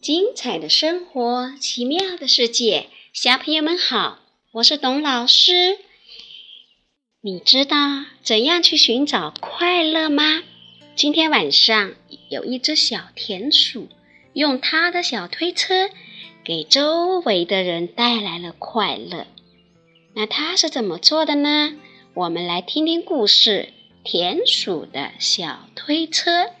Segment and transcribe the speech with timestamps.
[0.00, 4.20] 精彩的生活，奇妙的世界，小朋友们好，
[4.52, 5.78] 我是董老师。
[7.20, 10.42] 你知道怎样去寻找快乐吗？
[10.96, 11.92] 今天晚上
[12.30, 13.88] 有一只小田鼠，
[14.32, 15.90] 用它的小推车
[16.42, 19.26] 给周围的人带来了快乐。
[20.14, 21.76] 那它是怎么做的呢？
[22.14, 26.52] 我们来听听故事：田鼠的小推车。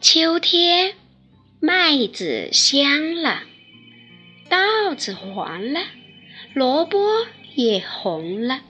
[0.00, 0.94] 秋天。
[1.62, 3.42] 麦子香了，
[4.48, 5.80] 稻子黄了，
[6.54, 6.98] 萝卜
[7.54, 8.62] 也红了。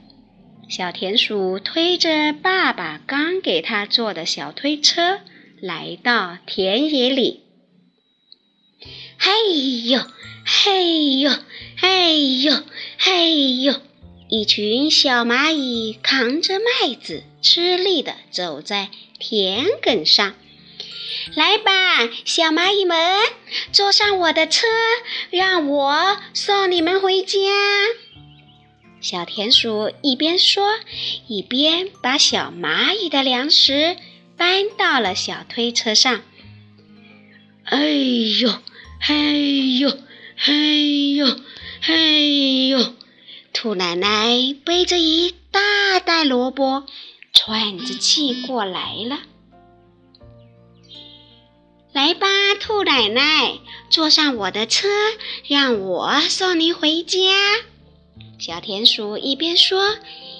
[0.68, 5.20] 小田鼠推着爸爸刚给他做的小推车，
[5.60, 7.44] 来到田野里。
[9.16, 10.00] 嘿呦，
[10.44, 11.30] 嘿呦，
[11.76, 12.52] 嘿呦，
[12.98, 13.74] 嘿呦！
[14.28, 18.88] 一群小蚂蚁扛着麦子，吃力地走在
[19.20, 20.34] 田埂上。
[21.34, 22.98] 来吧，小蚂蚁们，
[23.72, 24.66] 坐上我的车，
[25.30, 27.38] 让我送你们回家。
[29.00, 30.78] 小田鼠一边说，
[31.26, 33.96] 一边把小蚂蚁的粮食
[34.36, 36.22] 搬到了小推车上。
[37.64, 38.52] 哎呦，
[39.00, 39.98] 嘿呦，
[40.36, 41.26] 嘿呦，
[41.80, 42.94] 嘿呦！
[43.52, 46.84] 兔奶奶背着一大袋萝卜，
[47.32, 49.20] 喘着气过来了。
[51.92, 52.28] 来吧，
[52.60, 53.58] 兔奶奶，
[53.90, 54.86] 坐上我的车，
[55.48, 57.18] 让我送你回家。
[58.38, 59.96] 小田鼠一边说，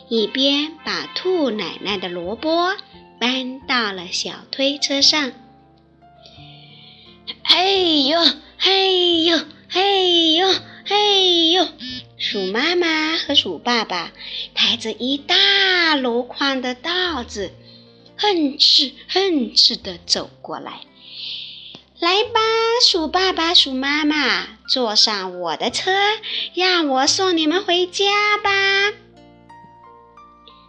[0.09, 2.77] 一边把兔奶奶的萝卜
[3.19, 5.33] 搬到了小推车上。
[7.43, 8.21] 嘿呦，
[8.56, 9.37] 嘿呦，
[9.69, 10.47] 嘿呦，
[10.84, 11.67] 嘿呦！
[12.17, 14.12] 鼠妈妈和鼠爸爸
[14.55, 17.50] 抬着一大箩筐的稻子，
[18.17, 20.82] 哼哧哼哧地走过来。
[22.00, 22.41] 来吧，
[22.83, 25.91] 鼠爸爸、鼠妈妈，坐上我的车，
[26.55, 28.06] 让我送你们回家
[28.43, 28.50] 吧。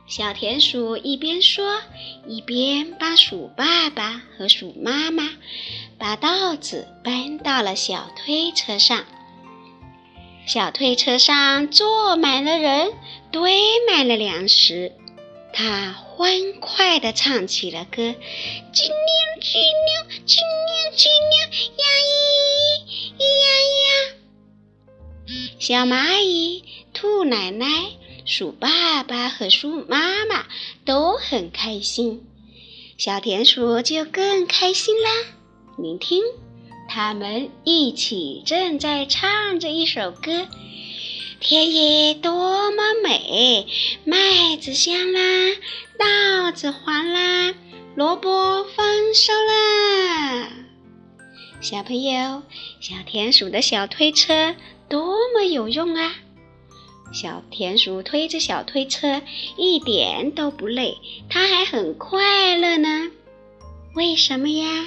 [0.05, 1.79] 小田鼠一边说，
[2.27, 5.29] 一边帮鼠爸爸和鼠妈妈
[5.97, 9.05] 把稻子搬到了小推车上。
[10.45, 12.91] 小推车上坐满了人，
[13.31, 14.91] 堆满了粮食。
[15.53, 18.01] 他欢快地唱起了歌
[18.73, 18.95] ：“叽溜
[19.41, 21.37] 叽溜，叽溜叽溜，
[21.77, 23.45] 呀咿咿呀
[23.77, 24.15] 呀。”
[25.59, 26.63] 小蚂蚁、
[26.93, 27.67] 兔奶奶、
[28.25, 30.45] 鼠爸爸和鼠妈妈
[30.85, 32.25] 都很开心，
[32.97, 35.09] 小田鼠就更开心啦。
[35.77, 36.23] 你听，
[36.89, 40.47] 他们一起正在唱着一首歌。
[41.43, 43.65] 田野多么美，
[44.05, 45.21] 麦子香啦，
[45.97, 47.55] 稻子黄啦，
[47.95, 50.49] 萝卜丰收啦。
[51.59, 52.43] 小朋友，
[52.79, 54.55] 小田鼠的小推车
[54.87, 56.13] 多么有用啊！
[57.11, 59.23] 小田鼠推着小推车
[59.57, 60.95] 一点都不累，
[61.27, 63.09] 它还很快乐呢。
[63.95, 64.85] 为什么呀？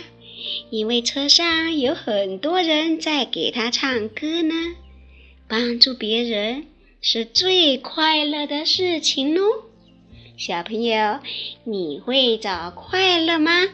[0.71, 4.77] 因为车上有很多人在给它唱歌呢。
[5.49, 6.67] 帮助别人
[7.01, 9.43] 是最快乐的事情哦，
[10.37, 11.21] 小朋友，
[11.65, 13.69] 你会找快乐吗？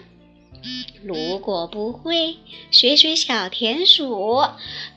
[1.02, 2.36] 如果不会，
[2.70, 4.42] 学学小田鼠，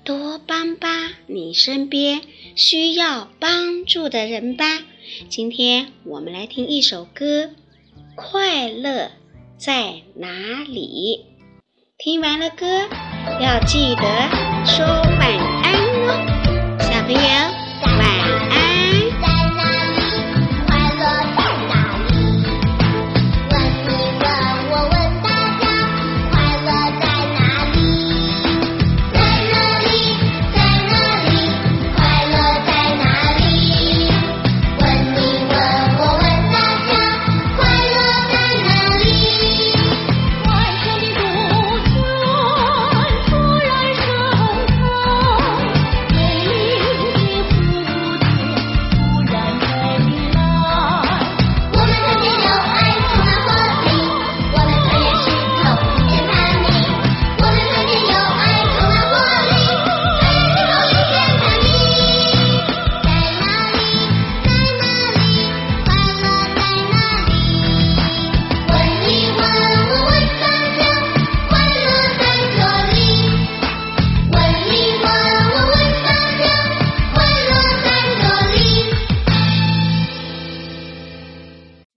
[0.03, 2.21] 多帮帮你身边
[2.55, 4.83] 需要帮助的人吧。
[5.29, 7.45] 今天我们来听一首歌，
[8.15, 9.11] 《快乐
[9.57, 11.25] 在哪里》。
[11.97, 12.65] 听完了歌，
[13.39, 15.02] 要记得说。